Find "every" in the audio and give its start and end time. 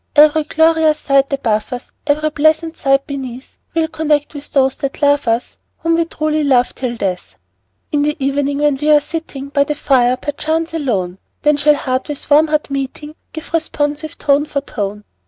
0.15-0.45, 2.07-2.31